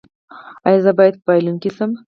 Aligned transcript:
ایا 0.67 0.79
زه 0.85 0.91
باید 0.97 1.15
بایلونکی 1.25 1.69
شم؟ 1.75 1.91